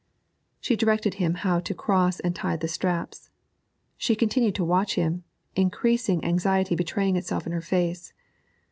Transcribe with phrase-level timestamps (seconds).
[0.59, 3.29] She directed him how to cross and tie the straps;
[3.97, 5.23] she continued to watch him,
[5.55, 8.11] increasing anxiety betraying itself in her face.